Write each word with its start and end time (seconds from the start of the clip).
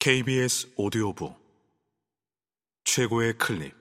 KBS 0.00 0.72
오디오북. 0.76 1.34
최고의 2.84 3.36
클립. 3.36 3.74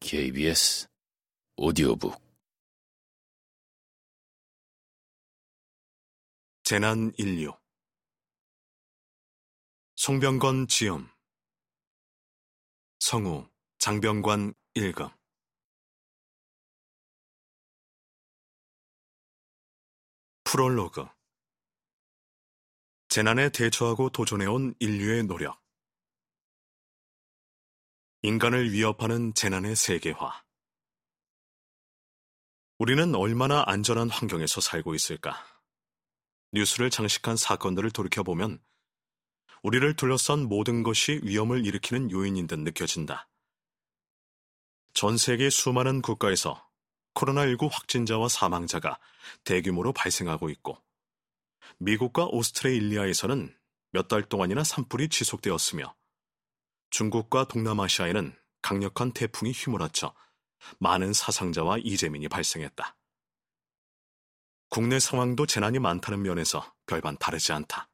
KBS 0.00 0.88
오디오북. 1.56 2.14
재난 6.64 7.14
인류. 7.16 7.56
송병건 9.96 10.68
지음 10.68 11.08
성우 12.98 13.48
장병관 13.78 14.52
일금 14.74 15.08
프롤로그 20.54 21.04
재난에 23.08 23.48
대처하고 23.48 24.10
도전해온 24.10 24.76
인류의 24.78 25.24
노력 25.24 25.60
인간을 28.22 28.70
위협하는 28.70 29.34
재난의 29.34 29.74
세계화 29.74 30.44
우리는 32.78 33.16
얼마나 33.16 33.64
안전한 33.66 34.08
환경에서 34.08 34.60
살고 34.60 34.94
있을까? 34.94 35.44
뉴스를 36.52 36.88
장식한 36.88 37.36
사건들을 37.36 37.90
돌이켜보면 37.90 38.62
우리를 39.64 39.96
둘러싼 39.96 40.44
모든 40.44 40.84
것이 40.84 41.20
위험을 41.24 41.66
일으키는 41.66 42.12
요인인 42.12 42.46
듯 42.46 42.60
느껴진다. 42.60 43.28
전 44.92 45.16
세계 45.16 45.50
수많은 45.50 46.00
국가에서 46.00 46.63
코로나19 47.14 47.68
확진자와 47.70 48.28
사망자가 48.28 48.98
대규모로 49.44 49.92
발생하고 49.92 50.50
있고, 50.50 50.78
미국과 51.78 52.26
오스트레일리아에서는 52.26 53.56
몇 53.92 54.08
달 54.08 54.22
동안이나 54.22 54.64
산불이 54.64 55.08
지속되었으며, 55.08 55.94
중국과 56.90 57.46
동남아시아에는 57.48 58.36
강력한 58.62 59.12
태풍이 59.12 59.52
휘몰아쳐 59.52 60.14
많은 60.78 61.12
사상자와 61.12 61.78
이재민이 61.78 62.28
발생했다. 62.28 62.96
국내 64.68 64.98
상황도 64.98 65.46
재난이 65.46 65.78
많다는 65.78 66.22
면에서 66.22 66.74
별반 66.86 67.16
다르지 67.18 67.52
않다. 67.52 67.88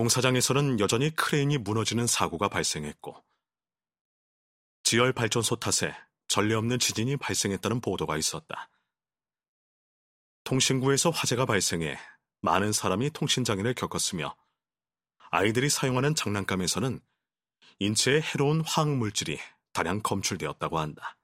공사장에서는 0.00 0.80
여전히 0.80 1.14
크레인이 1.14 1.58
무너지는 1.58 2.06
사고가 2.06 2.48
발생했고, 2.48 3.22
지열 4.82 5.12
발전소 5.12 5.56
탓에 5.56 5.94
전례 6.26 6.54
없는 6.54 6.78
지진이 6.78 7.18
발생했다는 7.18 7.82
보도가 7.82 8.16
있었다. 8.16 8.70
통신구에서 10.44 11.10
화재가 11.10 11.44
발생해 11.44 11.98
많은 12.40 12.72
사람이 12.72 13.10
통신장애를 13.10 13.74
겪었으며, 13.74 14.34
아이들이 15.32 15.68
사용하는 15.68 16.14
장난감에서는 16.14 16.98
인체에 17.80 18.22
해로운 18.22 18.62
화학물질이 18.62 19.38
다량 19.74 20.00
검출되었다고 20.02 20.78
한다. 20.78 21.18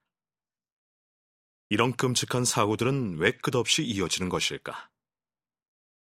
이런 1.71 1.97
끔찍한 1.97 2.45
사고들은 2.45 3.17
왜 3.17 3.33
끝없이 3.39 3.83
이어지는 3.85 4.29
것일까? 4.29 4.91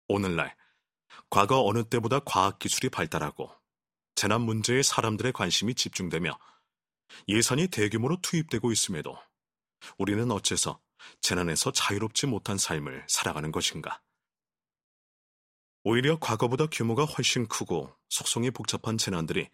오늘날 0.08 0.58
과거 1.30 1.64
어느 1.66 1.84
때보다 1.84 2.20
과학기술이 2.20 2.90
발달하고 2.90 3.52
재난 4.16 4.42
문제에 4.42 4.82
사람들의 4.82 5.34
관심이 5.34 5.76
집중되며 5.76 6.38
예산이 7.28 7.68
대규모로 7.68 8.22
투입되고 8.22 8.72
있음에도 8.72 9.18
우리는 9.98 10.30
어째서 10.32 10.80
재난에서 11.22 11.72
자유롭지 11.72 12.28
못한 12.28 12.58
삶을 12.58 13.06
살아가는 13.08 13.52
것인가? 13.52 14.02
오히려 15.84 16.18
과거보다 16.20 16.66
규모가 16.68 17.06
훨씬 17.06 17.48
크고 17.48 17.96
속성이 18.10 18.50
복잡한 18.50 18.98
재난들이 18.98 19.50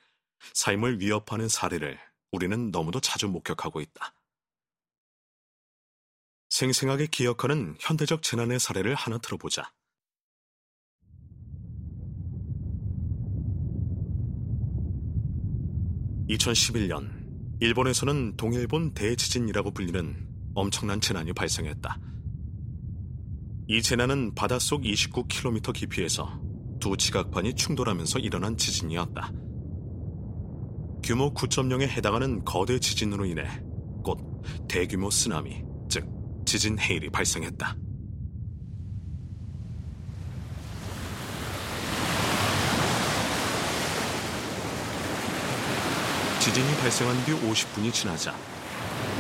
삶을 0.54 1.02
위협하는 1.02 1.50
사례를 1.50 2.00
우리는 2.32 2.72
너무도 2.72 3.02
자주 3.02 3.28
목격하고 3.28 3.82
있다. 3.82 4.14
생생하게 6.50 7.08
기억하는 7.08 7.76
현대적 7.80 8.24
재난의 8.24 8.60
사례를 8.60 8.96
하나 8.96 9.18
들어보자. 9.18 9.74
2011년 16.32 17.10
일본에서는 17.60 18.38
동일본 18.38 18.94
대지진이라고 18.94 19.72
불리는 19.72 20.28
엄청난 20.56 21.02
재난이 21.02 21.34
발생했다. 21.34 22.00
이 23.68 23.82
재난은 23.82 24.34
바닷속 24.34 24.84
29km 24.84 25.74
깊이에서 25.74 26.42
두 26.80 26.98
지각판이 26.98 27.54
충돌하면서 27.56 28.20
일어난 28.20 28.58
지진이었다. 28.58 29.32
규모 31.04 31.34
9.0에 31.34 31.88
해당하는 31.88 32.44
거대 32.46 32.80
지진으로 32.80 33.26
인해 33.26 33.44
곧 34.04 34.20
대규모 34.68 35.10
쓰나미, 35.10 35.64
즉 35.90 36.08
지진 36.46 36.80
해일이 36.80 37.10
발생했다. 37.10 37.76
지진이 46.52 46.76
발생한 46.82 47.24
뒤 47.24 47.32
50분이 47.32 47.94
지나자 47.94 48.36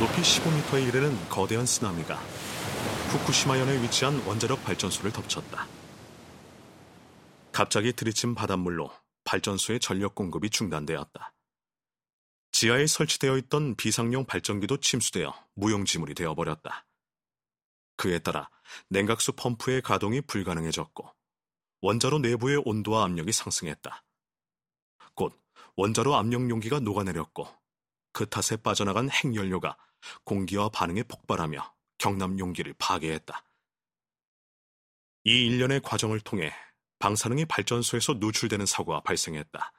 높이 0.01 0.21
15m에 0.21 0.85
이르는 0.85 1.29
거대한 1.29 1.65
쓰나미가 1.65 2.15
후쿠시마현에 2.15 3.81
위치한 3.83 4.19
원자력 4.25 4.65
발전소를 4.65 5.13
덮쳤다. 5.13 5.65
갑자기 7.53 7.93
들이친 7.93 8.35
바닷물로 8.35 8.91
발전소의 9.23 9.79
전력 9.79 10.13
공급이 10.13 10.49
중단되었다. 10.49 11.33
지하에 12.51 12.85
설치되어 12.85 13.37
있던 13.37 13.75
비상용 13.75 14.25
발전기도 14.25 14.81
침수되어 14.81 15.33
무용지물이 15.53 16.15
되어버렸다. 16.15 16.85
그에 17.95 18.19
따라 18.19 18.49
냉각수 18.89 19.31
펌프의 19.37 19.83
가동이 19.83 20.19
불가능해졌고 20.19 21.09
원자로 21.79 22.19
내부의 22.19 22.61
온도와 22.65 23.05
압력이 23.05 23.31
상승했다. 23.31 24.03
곧 25.13 25.41
원자로 25.75 26.15
압력 26.15 26.49
용기가 26.49 26.79
녹아내렸고 26.79 27.47
그 28.13 28.27
탓에 28.27 28.57
빠져나간 28.57 29.09
핵연료가 29.09 29.77
공기와 30.23 30.69
반응에 30.69 31.03
폭발하며 31.03 31.73
경남 31.97 32.39
용기를 32.39 32.73
파괴했다. 32.77 33.43
이 35.23 35.45
일련의 35.45 35.81
과정을 35.81 36.19
통해 36.19 36.51
방사능이 36.99 37.45
발전소에서 37.45 38.15
누출되는 38.15 38.65
사고가 38.65 39.01
발생했다. 39.01 39.71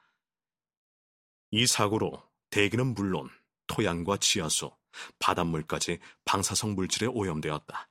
이 1.51 1.67
사고로 1.67 2.23
대기는 2.49 2.93
물론 2.93 3.29
토양과 3.67 4.17
지하수, 4.17 4.75
바닷물까지 5.19 5.99
방사성 6.25 6.75
물질에 6.75 7.07
오염되었다. 7.07 7.89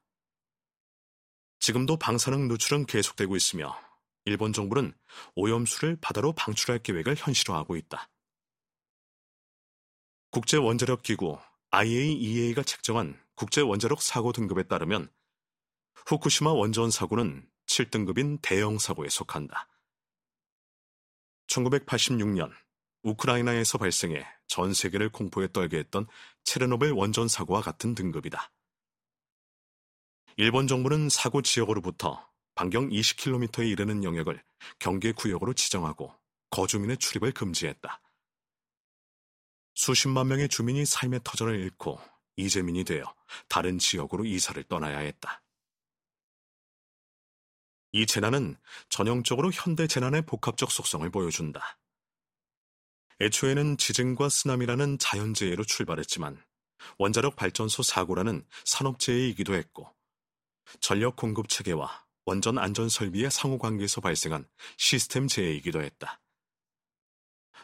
지금도 1.61 1.97
방사능 1.97 2.49
누출은 2.49 2.87
계속되고 2.87 3.37
있으며 3.37 3.79
일본 4.25 4.53
정부는 4.53 4.95
오염수를 5.35 5.99
바다로 6.01 6.33
방출할 6.33 6.81
계획을 6.83 7.17
현실화하고 7.17 7.77
있다. 7.77 8.09
국제원자력기구 10.31 11.39
IAEA가 11.71 12.63
책정한 12.63 13.21
국제원자력 13.35 14.01
사고 14.01 14.33
등급에 14.33 14.63
따르면 14.65 15.11
후쿠시마 16.07 16.53
원전 16.53 16.91
사고는 16.91 17.49
7등급인 17.67 18.39
대형 18.43 18.79
사고에 18.79 19.09
속한다. 19.09 19.69
1986년 21.49 22.53
우크라이나에서 23.03 23.79
발생해 23.79 24.27
전 24.47 24.73
세계를 24.73 25.11
공포에 25.11 25.49
떨게 25.53 25.79
했던 25.79 26.07
체르노빌 26.45 26.93
원전 26.93 27.29
사고와 27.29 27.61
같은 27.61 27.95
등급이다. 27.95 28.51
일본 30.37 30.67
정부는 30.67 31.09
사고 31.09 31.43
지역으로부터 31.43 32.32
반경 32.55 32.91
20km에 32.91 33.69
이르는 33.69 34.05
영역을 34.05 34.43
경계 34.79 35.13
구역으로 35.13 35.55
지정하고 35.55 36.15
거주민의 36.51 36.99
출입을 36.99 37.33
금지했다. 37.33 38.01
수십만 39.75 40.29
명의 40.29 40.49
주민이 40.49 40.85
삶의 40.85 41.21
터전을 41.25 41.59
잃고 41.61 41.99
이재민이 42.37 42.85
되어 42.85 43.05
다른 43.49 43.79
지역으로 43.79 44.25
이사를 44.25 44.63
떠나야 44.65 44.99
했다. 44.99 45.43
이 47.93 48.07
재난은 48.07 48.57
전형적으로 48.89 49.51
현대 49.53 49.87
재난의 49.87 50.23
복합적 50.23 50.71
속성을 50.71 51.09
보여준다. 51.11 51.79
애초에는 53.21 53.77
지진과 53.77 54.29
쓰나미라는 54.29 54.99
자연재해로 54.99 55.65
출발했지만 55.65 56.43
원자력 56.99 57.37
발전소 57.37 57.83
사고라는 57.83 58.47
산업재해이기도 58.65 59.55
했고 59.55 59.95
전력 60.81 61.17
공급 61.17 61.49
체계와 61.49 62.05
원전 62.25 62.59
안전 62.59 62.89
설비의 62.89 63.31
상호 63.31 63.59
관계에서 63.59 64.01
발생한 64.01 64.49
시스템 64.77 65.27
재해이기도 65.27 65.83
했다. 65.83 66.21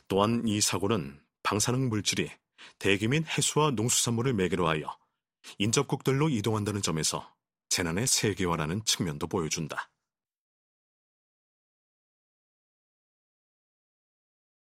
또한 0.09 0.47
이 0.47 0.61
사고는 0.61 1.23
방사능 1.43 1.89
물질이 1.89 2.31
대기 2.79 3.09
및 3.09 3.25
해수와 3.27 3.71
농수산물을 3.73 4.35
매개로 4.35 4.69
하여 4.69 4.99
인접국들로 5.59 6.29
이동한다는 6.29 6.83
점에서 6.83 7.35
재난의 7.69 8.07
세계화라는 8.07 8.85
측면도 8.85 9.27
보여준다. 9.27 9.91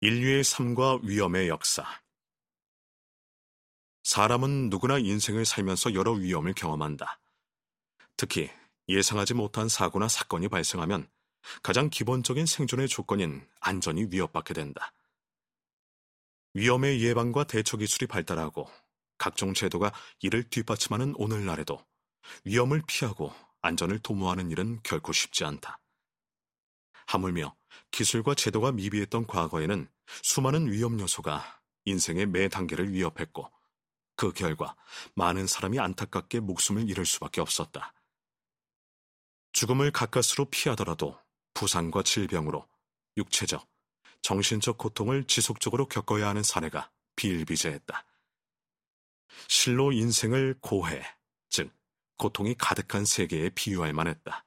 인류의 0.01 0.45
삶과 0.45 1.01
위험의 1.03 1.49
역사 1.49 1.85
사람은 4.03 4.69
누구나 4.69 4.99
인생을 4.99 5.47
살면서 5.47 5.95
여러 5.95 6.13
위험을 6.13 6.53
경험한다. 6.53 7.21
특히 8.17 8.51
예상하지 8.89 9.35
못한 9.35 9.69
사고나 9.69 10.09
사건이 10.09 10.49
발생하면 10.49 11.09
가장 11.63 11.91
기본적인 11.91 12.47
생존의 12.47 12.89
조건인 12.89 13.47
안전이 13.61 14.07
위협받게 14.11 14.55
된다. 14.55 14.93
위험의 16.55 17.03
예방과 17.03 17.45
대처 17.45 17.77
기술이 17.77 18.07
발달하고 18.07 18.71
각종 19.19 19.55
제도가 19.55 19.93
이를 20.21 20.45
뒷받침하는 20.45 21.15
오늘날에도 21.17 21.85
위험을 22.45 22.83
피하고 22.87 23.33
안전을 23.63 23.99
도모하는 24.01 24.51
일은 24.51 24.81
결코 24.83 25.13
쉽지 25.13 25.45
않다. 25.45 25.81
하물며 27.07 27.55
기술과 27.91 28.35
제도가 28.35 28.73
미비했던 28.73 29.27
과거에는 29.27 29.89
수많은 30.23 30.71
위험 30.71 31.01
요소가 31.01 31.61
인생의 31.85 32.27
매 32.27 32.49
단계를 32.49 32.93
위협했고 32.93 33.51
그 34.17 34.33
결과 34.33 34.77
많은 35.15 35.47
사람이 35.47 35.79
안타깝게 35.79 36.41
목숨을 36.41 36.89
잃을 36.89 37.05
수밖에 37.05 37.41
없었다. 37.41 37.93
죽음을 39.55 39.93
가까스로 39.93 40.47
피하더라도 40.47 41.17
부상과 41.55 42.03
질병으로 42.03 42.69
육체적, 43.17 43.67
정신적 44.21 44.77
고통을 44.79 45.25
지속적으로 45.29 45.87
겪어야 45.87 46.29
하는 46.29 46.43
사례가 46.43 46.91
비일비재했다. 47.15 48.05
실로 49.47 49.93
인생을 49.93 50.59
고해, 50.61 51.03
즉 51.51 51.73
고통이 52.19 52.57
가득한 52.59 53.05
세계에 53.05 53.51
비유할 53.51 53.93
만했다. 53.93 54.45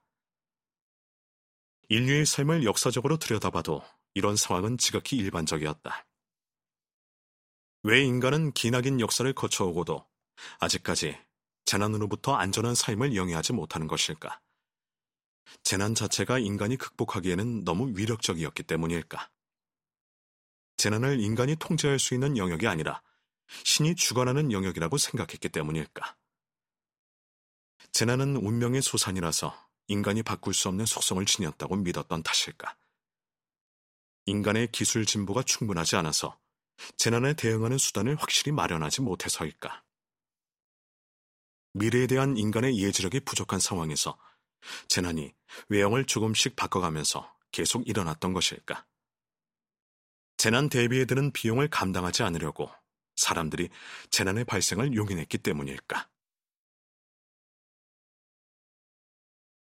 인류의 1.88 2.26
삶을 2.26 2.66
역사적으로 2.66 3.18
들여다봐도 3.18 3.82
이런 4.14 4.36
상황은 4.36 4.78
지극히 4.78 5.16
일반적이었다. 5.16 6.06
왜 7.84 8.04
인간은 8.04 8.52
기나긴 8.52 9.00
역사를 9.00 9.32
거쳐오고도 9.32 10.06
아직까지 10.60 11.18
재난으로부터 11.64 12.36
안전한 12.36 12.76
삶을 12.76 13.16
영위하지 13.16 13.54
못하는 13.54 13.88
것일까? 13.88 14.42
재난 15.64 15.96
자체가 15.96 16.40
인간이 16.40 16.78
극복하기에는 16.78 17.64
너무 17.64 17.92
위력적이었기 17.96 18.64
때문일까? 18.64 19.30
재난을 20.78 21.20
인간이 21.20 21.56
통제할 21.56 22.00
수 22.00 22.14
있는 22.14 22.38
영역이 22.38 22.68
아니라 22.68 23.02
신이 23.64 23.96
주관하는 23.96 24.52
영역이라고 24.52 24.98
생각했기 24.98 25.50
때문일까? 25.50 26.16
재난은 27.92 28.36
운명의 28.36 28.82
소산이라서 28.82 29.68
인간이 29.88 30.22
바꿀 30.22 30.54
수 30.54 30.68
없는 30.68 30.86
속성을 30.86 31.26
지녔다고 31.26 31.78
믿었던 31.78 32.22
탓일까? 32.24 32.78
인간의 34.26 34.72
기술 34.72 35.06
진보가 35.06 35.44
충분하지 35.44 35.96
않아서 35.96 36.38
재난에 36.98 37.34
대응하는 37.34 37.78
수단을 37.78 38.16
확실히 38.16 38.52
마련하지 38.52 39.02
못해서일까? 39.02 39.84
미래에 41.74 42.08
대한 42.08 42.38
인간의 42.38 42.78
예지력이 42.78 43.22
부족한 43.22 43.60
상황에서 43.60 44.18
재난이 44.88 45.34
외형을 45.70 46.06
조금씩 46.06 46.56
바꿔가면서 46.56 47.34
계속 47.52 47.88
일어났던 47.88 48.34
것일까? 48.34 48.86
재난 50.38 50.70
대비에 50.70 51.06
드는 51.06 51.32
비용을 51.32 51.70
감당하지 51.70 52.24
않으려고 52.24 52.70
사람들이 53.16 53.70
재난의 54.12 54.46
발생을 54.46 54.94
용인했기 54.94 55.40
때문일까? 55.40 56.10